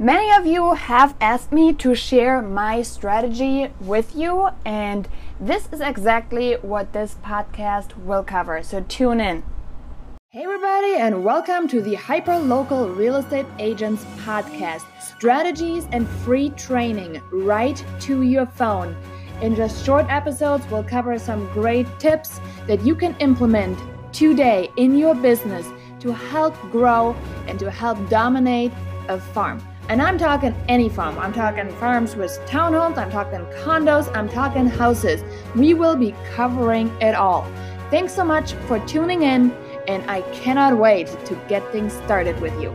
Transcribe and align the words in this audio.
Many 0.00 0.32
of 0.32 0.44
you 0.44 0.74
have 0.74 1.14
asked 1.20 1.52
me 1.52 1.72
to 1.74 1.94
share 1.94 2.42
my 2.42 2.82
strategy 2.82 3.68
with 3.78 4.16
you, 4.16 4.48
and 4.64 5.06
this 5.38 5.68
is 5.70 5.80
exactly 5.80 6.54
what 6.54 6.92
this 6.92 7.14
podcast 7.22 7.96
will 7.98 8.24
cover. 8.24 8.60
So 8.64 8.80
tune 8.88 9.20
in. 9.20 9.44
Hey, 10.30 10.42
everybody, 10.42 10.96
and 10.96 11.22
welcome 11.22 11.68
to 11.68 11.80
the 11.80 11.94
Hyper 11.94 12.36
Local 12.36 12.88
Real 12.88 13.14
Estate 13.14 13.46
Agents 13.60 14.04
Podcast 14.24 14.82
strategies 15.00 15.86
and 15.92 16.08
free 16.08 16.50
training 16.50 17.22
right 17.30 17.84
to 18.00 18.22
your 18.22 18.46
phone. 18.46 18.96
In 19.42 19.54
just 19.54 19.86
short 19.86 20.06
episodes, 20.08 20.66
we'll 20.72 20.82
cover 20.82 21.16
some 21.20 21.46
great 21.52 21.86
tips 22.00 22.40
that 22.66 22.84
you 22.84 22.96
can 22.96 23.14
implement 23.20 23.78
today 24.12 24.70
in 24.76 24.98
your 24.98 25.14
business 25.14 25.68
to 26.00 26.10
help 26.10 26.60
grow 26.72 27.14
and 27.46 27.60
to 27.60 27.70
help 27.70 27.96
dominate 28.10 28.72
a 29.08 29.20
farm. 29.20 29.62
And 29.90 30.00
I'm 30.00 30.16
talking 30.16 30.54
any 30.66 30.88
farm. 30.88 31.18
I'm 31.18 31.32
talking 31.32 31.68
farms 31.76 32.16
with 32.16 32.38
townhomes, 32.46 32.96
I'm 32.96 33.10
talking 33.10 33.40
condos, 33.62 34.10
I'm 34.16 34.30
talking 34.30 34.66
houses. 34.66 35.22
We 35.54 35.74
will 35.74 35.94
be 35.94 36.14
covering 36.34 36.88
it 37.02 37.14
all. 37.14 37.42
Thanks 37.90 38.14
so 38.14 38.24
much 38.24 38.54
for 38.66 38.78
tuning 38.86 39.22
in, 39.22 39.52
and 39.86 40.10
I 40.10 40.22
cannot 40.32 40.78
wait 40.78 41.08
to 41.26 41.34
get 41.48 41.70
things 41.70 41.92
started 41.92 42.40
with 42.40 42.58
you. 42.62 42.72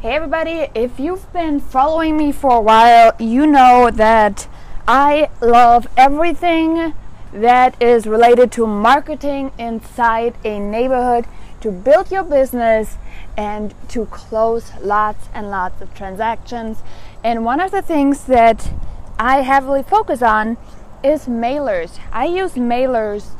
Hey, 0.00 0.14
everybody, 0.14 0.68
if 0.74 0.98
you've 0.98 1.32
been 1.32 1.60
following 1.60 2.16
me 2.16 2.32
for 2.32 2.56
a 2.56 2.60
while, 2.60 3.12
you 3.20 3.46
know 3.46 3.90
that 3.92 4.48
I 4.88 5.30
love 5.40 5.86
everything 5.96 6.94
that 7.32 7.80
is 7.82 8.06
related 8.06 8.50
to 8.52 8.66
marketing 8.66 9.52
inside 9.58 10.34
a 10.44 10.58
neighborhood 10.58 11.26
to 11.60 11.70
build 11.70 12.10
your 12.10 12.22
business 12.22 12.96
and 13.36 13.74
to 13.88 14.06
close 14.06 14.72
lots 14.80 15.28
and 15.34 15.50
lots 15.50 15.80
of 15.80 15.94
transactions. 15.94 16.78
And 17.22 17.44
one 17.44 17.60
of 17.60 17.70
the 17.70 17.82
things 17.82 18.24
that 18.24 18.70
I 19.18 19.42
heavily 19.42 19.82
focus 19.82 20.22
on 20.22 20.56
is 21.02 21.26
mailers. 21.26 21.98
I 22.12 22.26
use 22.26 22.52
mailers 22.52 23.30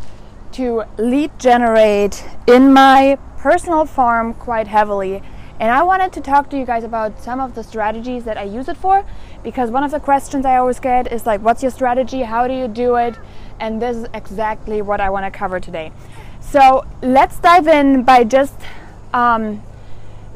to 0.52 0.84
lead 0.96 1.38
generate 1.38 2.24
in 2.46 2.72
my 2.72 3.18
personal 3.38 3.84
farm 3.84 4.34
quite 4.34 4.68
heavily. 4.68 5.22
And 5.60 5.72
I 5.72 5.82
wanted 5.82 6.12
to 6.12 6.20
talk 6.20 6.50
to 6.50 6.58
you 6.58 6.64
guys 6.64 6.84
about 6.84 7.20
some 7.20 7.40
of 7.40 7.56
the 7.56 7.64
strategies 7.64 8.22
that 8.24 8.38
I 8.38 8.44
use 8.44 8.68
it 8.68 8.76
for 8.76 9.04
because 9.42 9.70
one 9.70 9.82
of 9.82 9.90
the 9.90 9.98
questions 9.98 10.46
I 10.46 10.56
always 10.56 10.78
get 10.78 11.12
is 11.12 11.26
like, 11.26 11.40
what's 11.40 11.62
your 11.62 11.72
strategy? 11.72 12.22
How 12.22 12.46
do 12.46 12.54
you 12.54 12.68
do 12.68 12.94
it? 12.94 13.18
And 13.58 13.82
this 13.82 13.96
is 13.96 14.06
exactly 14.14 14.82
what 14.82 15.00
I 15.00 15.10
want 15.10 15.24
to 15.26 15.36
cover 15.36 15.58
today. 15.58 15.90
So 16.40 16.86
let's 17.02 17.40
dive 17.40 17.66
in 17.66 18.04
by 18.04 18.22
just 18.22 18.54
um, 19.12 19.62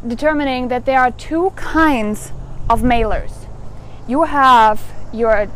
determining 0.07 0.69
that 0.69 0.87
there 0.87 0.99
are 0.99 1.13
two 1.13 1.51
kinds 1.51 2.33
of 2.69 2.83
mailers. 2.83 3.47
You 4.09 4.25
have 4.25 4.83
your, 5.13 5.49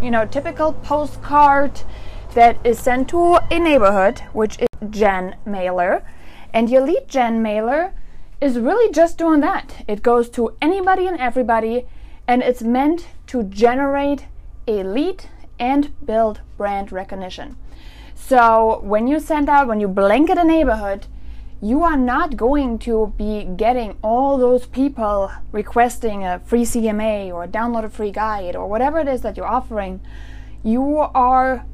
you 0.00 0.12
know, 0.12 0.26
typical 0.26 0.74
postcard 0.74 1.82
that 2.34 2.56
is 2.64 2.78
sent 2.78 3.08
to 3.08 3.40
a 3.50 3.58
neighborhood, 3.58 4.20
which 4.32 4.58
is 4.60 4.68
gen 4.90 5.34
mailer, 5.44 6.04
and 6.52 6.70
your 6.70 6.82
lead 6.82 7.08
gen 7.08 7.42
mailer 7.42 7.94
is 8.40 8.58
really 8.58 8.92
just 8.92 9.18
doing 9.18 9.40
that. 9.40 9.84
It 9.88 10.02
goes 10.02 10.28
to 10.30 10.54
anybody 10.62 11.06
and 11.06 11.18
everybody, 11.18 11.86
and 12.26 12.42
it's 12.42 12.62
meant 12.62 13.08
to 13.28 13.42
generate 13.42 14.26
a 14.66 14.82
lead 14.82 15.24
and 15.58 15.92
build 16.04 16.40
brand 16.56 16.92
recognition. 16.92 17.56
So 18.14 18.80
when 18.82 19.06
you 19.06 19.18
send 19.20 19.48
out, 19.48 19.66
when 19.66 19.80
you 19.80 19.88
blanket 19.88 20.38
a 20.38 20.44
neighborhood, 20.44 21.06
you 21.60 21.82
are 21.82 21.96
not 21.96 22.36
going 22.36 22.78
to 22.78 23.12
be 23.16 23.44
getting 23.56 23.96
all 24.02 24.38
those 24.38 24.66
people 24.66 25.32
requesting 25.50 26.24
a 26.24 26.38
free 26.44 26.62
CMA 26.62 27.32
or 27.32 27.48
download 27.48 27.84
a 27.84 27.88
free 27.88 28.12
guide 28.12 28.54
or 28.54 28.68
whatever 28.68 29.00
it 29.00 29.08
is 29.08 29.22
that 29.22 29.36
you're 29.36 29.46
offering. 29.46 30.00
You 30.62 30.98
are 30.98 31.66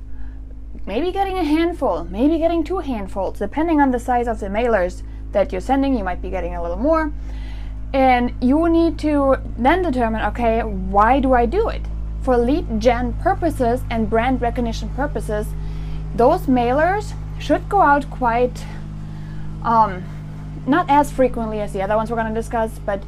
maybe 0.86 1.12
getting 1.12 1.36
a 1.36 1.44
handful, 1.44 2.04
maybe 2.04 2.38
getting 2.38 2.64
two 2.64 2.78
handfuls, 2.78 3.38
depending 3.38 3.80
on 3.80 3.90
the 3.90 3.98
size 3.98 4.26
of 4.26 4.40
the 4.40 4.46
mailers 4.46 5.02
that 5.34 5.52
you're 5.52 5.60
sending. 5.60 5.96
You 5.96 6.04
might 6.04 6.22
be 6.22 6.30
getting 6.30 6.54
a 6.54 6.62
little 6.62 6.78
more. 6.78 7.12
And 7.92 8.32
you 8.40 8.68
need 8.68 8.98
to 9.00 9.36
then 9.58 9.82
determine 9.82 10.22
okay, 10.28 10.62
why 10.62 11.20
do 11.20 11.34
I 11.34 11.46
do 11.46 11.68
it? 11.68 11.82
For 12.22 12.36
lead 12.36 12.80
gen 12.80 13.12
purposes 13.14 13.82
and 13.90 14.08
brand 14.08 14.40
recognition 14.40 14.88
purposes, 14.90 15.46
those 16.14 16.46
mailers 16.46 17.12
should 17.38 17.68
go 17.68 17.82
out 17.82 18.10
quite 18.10 18.64
um, 19.62 20.02
not 20.66 20.86
as 20.88 21.12
frequently 21.12 21.60
as 21.60 21.72
the 21.72 21.82
other 21.82 21.96
ones 21.96 22.10
we're 22.10 22.16
going 22.16 22.32
to 22.32 22.40
discuss, 22.40 22.78
but 22.78 23.02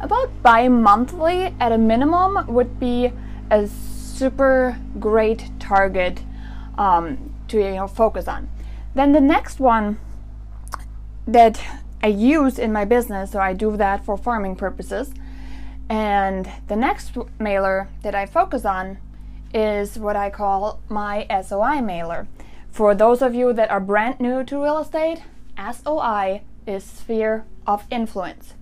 about 0.00 0.30
bi-monthly 0.42 1.54
at 1.60 1.72
a 1.72 1.78
minimum 1.78 2.46
would 2.52 2.80
be 2.80 3.12
a 3.50 3.68
super 3.68 4.78
great 4.98 5.50
target 5.60 6.22
um, 6.78 7.32
to 7.48 7.58
you 7.58 7.74
know 7.74 7.86
focus 7.86 8.26
on. 8.26 8.48
Then 8.94 9.12
the 9.12 9.20
next 9.20 9.60
one 9.60 9.98
that 11.26 11.62
I 12.02 12.08
use 12.08 12.58
in 12.58 12.72
my 12.72 12.84
business, 12.84 13.32
so 13.32 13.40
I 13.40 13.52
do 13.52 13.76
that 13.76 14.04
for 14.04 14.16
farming 14.16 14.56
purposes. 14.56 15.12
And 15.88 16.50
the 16.68 16.76
next 16.76 17.16
mailer 17.38 17.88
that 18.02 18.14
I 18.14 18.26
focus 18.26 18.64
on 18.64 18.98
is 19.54 19.98
what 19.98 20.16
I 20.16 20.30
call 20.30 20.80
my 20.88 21.26
SOI 21.28 21.80
mailer. 21.80 22.26
For 22.70 22.94
those 22.94 23.20
of 23.20 23.34
you 23.34 23.52
that 23.52 23.70
are 23.70 23.80
brand 23.80 24.18
new 24.18 24.42
to 24.44 24.62
real 24.62 24.78
estate, 24.78 25.22
SOI 25.58 26.42
is 26.66 26.84
sphere 26.84 27.44
of 27.66 27.86
influence. 27.90 28.54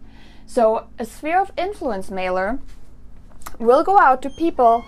So 0.47 0.89
a 0.99 1.05
sphere 1.05 1.41
of 1.41 1.53
influence 1.57 2.11
mailer 2.11 2.59
will 3.59 3.85
go 3.85 3.99
out 3.99 4.21
to 4.23 4.31
people 4.31 4.85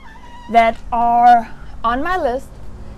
that 0.50 0.76
are 0.90 1.54
on 1.84 2.02
my 2.02 2.16
list 2.16 2.48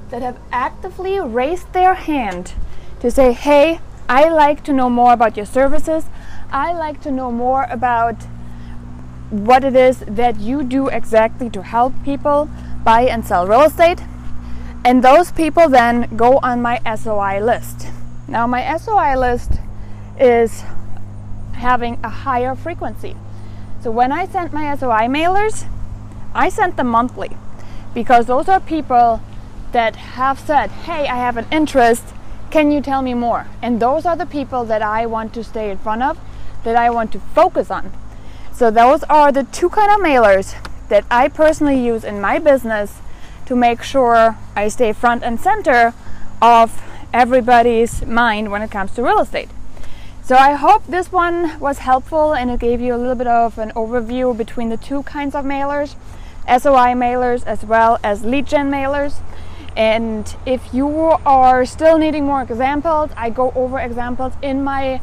that 0.08 0.22
have 0.22 0.38
actively 0.50 1.20
raised 1.20 1.72
their 1.72 1.94
hand 1.94 2.54
to 3.00 3.10
say, 3.10 3.32
hey, 3.32 3.80
I 4.08 4.28
like 4.28 4.62
to 4.64 4.72
know 4.72 4.90
more 4.90 5.12
about 5.12 5.36
your 5.36 5.46
services. 5.46 6.04
I 6.50 6.72
like 6.72 7.00
to 7.02 7.10
know 7.10 7.32
more 7.32 7.66
about 7.70 8.16
what 9.30 9.64
it 9.64 9.74
is 9.74 10.00
that 10.06 10.38
you 10.38 10.62
do 10.62 10.88
exactly 10.88 11.50
to 11.50 11.62
help 11.62 11.92
people 12.04 12.48
buy 12.84 13.02
and 13.02 13.24
sell 13.26 13.46
real 13.46 13.62
estate. 13.62 14.00
And 14.84 15.02
those 15.02 15.32
people 15.32 15.68
then 15.68 16.14
go 16.16 16.38
on 16.42 16.60
my 16.60 16.80
SOI 16.96 17.40
list. 17.42 17.88
Now, 18.28 18.46
my 18.46 18.76
SOI 18.76 19.16
list 19.16 19.52
is 20.20 20.62
having 21.54 21.98
a 22.04 22.10
higher 22.10 22.54
frequency. 22.54 23.16
So, 23.80 23.90
when 23.90 24.12
I 24.12 24.26
sent 24.26 24.52
my 24.52 24.74
SOI 24.76 25.08
mailers, 25.08 25.66
I 26.34 26.48
sent 26.48 26.76
them 26.76 26.88
monthly 26.88 27.36
because 27.94 28.26
those 28.26 28.48
are 28.48 28.60
people 28.60 29.20
that 29.72 29.96
have 29.96 30.38
said, 30.38 30.70
Hey, 30.70 31.08
I 31.08 31.16
have 31.16 31.36
an 31.36 31.46
interest. 31.50 32.13
Can 32.54 32.70
you 32.70 32.80
tell 32.80 33.02
me 33.02 33.14
more? 33.14 33.48
And 33.62 33.82
those 33.82 34.06
are 34.06 34.14
the 34.14 34.26
people 34.26 34.64
that 34.66 34.80
I 34.80 35.06
want 35.06 35.34
to 35.34 35.42
stay 35.42 35.72
in 35.72 35.78
front 35.78 36.04
of, 36.04 36.20
that 36.62 36.76
I 36.76 36.88
want 36.88 37.10
to 37.10 37.18
focus 37.18 37.68
on. 37.68 37.92
So, 38.52 38.70
those 38.70 39.02
are 39.10 39.32
the 39.32 39.42
two 39.42 39.68
kind 39.70 39.90
of 39.90 39.98
mailers 39.98 40.54
that 40.88 41.04
I 41.10 41.26
personally 41.26 41.84
use 41.84 42.04
in 42.04 42.20
my 42.20 42.38
business 42.38 43.00
to 43.46 43.56
make 43.56 43.82
sure 43.82 44.38
I 44.54 44.68
stay 44.68 44.92
front 44.92 45.24
and 45.24 45.40
center 45.40 45.94
of 46.40 46.80
everybody's 47.12 48.06
mind 48.06 48.52
when 48.52 48.62
it 48.62 48.70
comes 48.70 48.92
to 48.92 49.02
real 49.02 49.18
estate. 49.18 49.48
So 50.22 50.36
I 50.36 50.52
hope 50.52 50.86
this 50.86 51.10
one 51.10 51.58
was 51.58 51.78
helpful 51.78 52.34
and 52.34 52.52
it 52.52 52.60
gave 52.60 52.80
you 52.80 52.94
a 52.94 53.00
little 53.02 53.16
bit 53.16 53.26
of 53.26 53.58
an 53.58 53.72
overview 53.72 54.36
between 54.36 54.68
the 54.68 54.76
two 54.76 55.02
kinds 55.02 55.34
of 55.34 55.44
mailers, 55.44 55.96
SOI 56.46 56.94
mailers 56.94 57.44
as 57.46 57.64
well 57.64 57.98
as 58.04 58.24
lead 58.24 58.46
gen 58.46 58.70
mailers. 58.70 59.16
And 59.76 60.34
if 60.46 60.72
you 60.72 60.88
are 61.26 61.64
still 61.64 61.98
needing 61.98 62.24
more 62.24 62.42
examples, 62.42 63.10
I 63.16 63.30
go 63.30 63.52
over 63.56 63.78
examples 63.78 64.32
in 64.40 64.62
my 64.62 65.00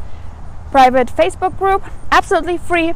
private 0.72 1.08
Facebook 1.08 1.58
group, 1.58 1.84
absolutely 2.12 2.58
free. 2.58 2.94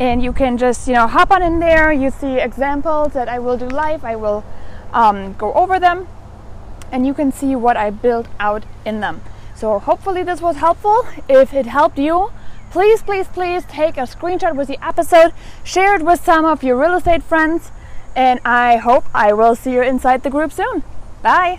And 0.00 0.22
you 0.22 0.32
can 0.32 0.58
just, 0.58 0.88
you 0.88 0.94
know, 0.94 1.06
hop 1.06 1.30
on 1.30 1.42
in 1.42 1.60
there. 1.60 1.92
You 1.92 2.10
see 2.10 2.38
examples 2.38 3.12
that 3.12 3.28
I 3.28 3.38
will 3.38 3.56
do 3.56 3.66
live. 3.66 4.04
I 4.04 4.16
will 4.16 4.44
um, 4.92 5.34
go 5.34 5.52
over 5.54 5.78
them 5.78 6.08
and 6.90 7.06
you 7.06 7.12
can 7.14 7.32
see 7.32 7.56
what 7.56 7.76
I 7.76 7.90
built 7.90 8.26
out 8.38 8.64
in 8.84 9.00
them. 9.00 9.20
So 9.54 9.78
hopefully 9.78 10.22
this 10.22 10.40
was 10.40 10.56
helpful. 10.56 11.06
If 11.28 11.52
it 11.54 11.66
helped 11.66 11.98
you, 11.98 12.30
please, 12.70 13.02
please, 13.02 13.26
please 13.28 13.64
take 13.64 13.96
a 13.96 14.02
screenshot 14.02 14.54
with 14.56 14.68
the 14.68 14.84
episode, 14.84 15.32
share 15.64 15.94
it 15.94 16.02
with 16.02 16.24
some 16.24 16.44
of 16.44 16.62
your 16.62 16.76
real 16.76 16.94
estate 16.94 17.22
friends, 17.22 17.70
and 18.16 18.40
I 18.44 18.76
hope 18.76 19.04
I 19.14 19.32
will 19.32 19.54
see 19.56 19.72
you 19.72 19.82
inside 19.82 20.22
the 20.22 20.30
group 20.30 20.52
soon. 20.52 20.82
Bye. 21.24 21.58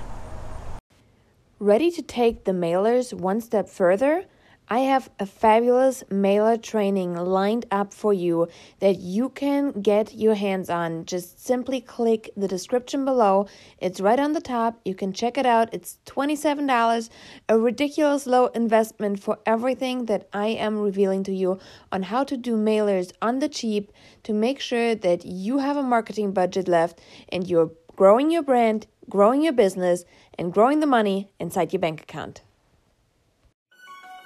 Ready 1.57 1.89
to 1.89 2.03
take 2.03 2.43
the 2.43 2.51
mailers 2.51 3.11
one 3.15 3.41
step 3.41 3.67
further? 3.67 4.25
I 4.67 4.81
have 4.81 5.09
a 5.19 5.25
fabulous 5.25 6.03
mailer 6.11 6.55
training 6.55 7.15
lined 7.15 7.65
up 7.71 7.91
for 7.91 8.13
you 8.13 8.47
that 8.79 8.99
you 8.99 9.29
can 9.29 9.71
get 9.81 10.13
your 10.13 10.35
hands 10.35 10.69
on. 10.69 11.05
Just 11.05 11.43
simply 11.43 11.81
click 11.81 12.29
the 12.37 12.47
description 12.47 13.05
below. 13.05 13.47
It's 13.79 13.99
right 13.99 14.19
on 14.19 14.33
the 14.33 14.39
top. 14.39 14.79
You 14.85 14.93
can 14.93 15.13
check 15.13 15.35
it 15.35 15.47
out. 15.47 15.73
It's 15.73 15.97
$27, 16.05 17.09
a 17.49 17.57
ridiculous 17.57 18.27
low 18.27 18.45
investment 18.47 19.19
for 19.19 19.39
everything 19.47 20.05
that 20.05 20.29
I 20.31 20.49
am 20.49 20.77
revealing 20.77 21.23
to 21.23 21.33
you 21.33 21.57
on 21.91 22.03
how 22.03 22.23
to 22.25 22.37
do 22.37 22.55
mailers 22.55 23.13
on 23.19 23.39
the 23.39 23.49
cheap 23.49 23.91
to 24.25 24.31
make 24.31 24.59
sure 24.59 24.93
that 24.93 25.25
you 25.25 25.57
have 25.57 25.75
a 25.75 25.81
marketing 25.81 26.33
budget 26.33 26.67
left 26.67 27.01
and 27.29 27.47
you're 27.47 27.71
growing 27.95 28.29
your 28.29 28.43
brand, 28.43 28.87
growing 29.09 29.41
your 29.41 29.53
business, 29.53 30.05
and 30.37 30.53
growing 30.53 30.79
the 30.79 30.87
money 30.87 31.29
inside 31.39 31.73
your 31.73 31.79
bank 31.79 32.01
account. 32.01 32.41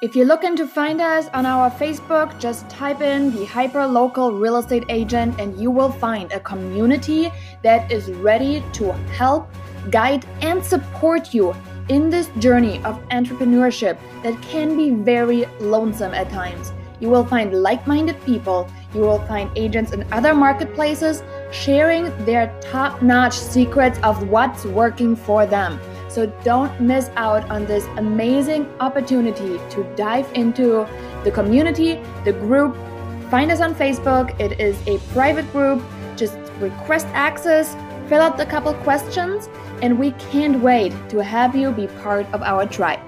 If 0.02 0.16
you're 0.16 0.26
looking 0.26 0.56
to 0.56 0.66
find 0.66 1.02
us 1.02 1.28
on 1.34 1.46
our 1.46 1.70
Facebook, 1.70 2.40
just 2.40 2.70
type 2.70 3.02
in 3.02 3.36
the 3.36 3.44
Hyper 3.44 3.86
Local 3.86 4.31
Real 4.31 4.56
Estate 4.56 4.86
Agent 4.88 5.38
and 5.42 5.60
you 5.60 5.70
will 5.70 5.92
find 5.92 6.31
a 6.31 6.40
community 6.40 7.30
that 7.64 7.92
is 7.92 8.10
ready 8.10 8.64
to 8.74 8.94
help, 9.18 9.50
guide, 9.90 10.26
and 10.42 10.64
support 10.64 11.34
you 11.34 11.54
in 11.90 12.10
this 12.10 12.30
journey 12.40 12.78
of 12.86 12.98
entrepreneurship 13.10 14.00
that 14.24 14.42
can 14.42 14.78
be 14.78 14.92
very 14.92 15.44
lonesome 15.60 16.14
at 16.14 16.30
times. 16.30 16.72
You 17.02 17.10
will 17.10 17.26
find 17.26 17.62
like 17.62 17.86
minded 17.86 18.24
people, 18.24 18.70
you 18.94 19.02
will 19.02 19.20
find 19.26 19.52
agents 19.58 19.92
in 19.92 20.06
other 20.14 20.34
marketplaces 20.34 21.24
sharing 21.51 22.06
their 22.25 22.54
top 22.62 23.01
notch 23.01 23.34
secrets 23.34 24.00
of 24.04 24.30
what's 24.30 24.66
working 24.66 25.16
for 25.16 25.46
them. 25.46 25.80
So 26.10 26.25
don't 26.44 26.80
miss 26.81 27.10
out 27.16 27.50
on 27.50 27.66
this 27.66 27.86
amazing 27.98 28.68
opportunity 28.80 29.60
to 29.69 29.84
dive 29.96 30.31
into 30.34 30.88
the 31.24 31.31
community, 31.31 32.01
the 32.25 32.34
group. 32.34 32.75
Find 33.30 33.51
us 33.51 33.62
on 33.62 33.75
Facebook. 33.75 34.40
It 34.40 34.60
is 34.60 34.75
a 34.88 34.98
private 35.13 35.51
group. 35.51 35.84
Just 36.16 36.38
request 36.60 37.07
access, 37.13 37.75
fill 38.10 38.22
out 38.22 38.40
a 38.40 38.45
couple 38.45 38.74
questions, 38.74 39.48
and 39.81 39.98
we 39.98 40.12
can't 40.31 40.60
wait 40.62 40.94
to 41.10 41.24
have 41.24 41.56
you 41.56 41.72
be 41.72 41.88
part 42.02 42.25
of 42.34 42.42
our 42.42 42.66
tribe. 42.66 43.00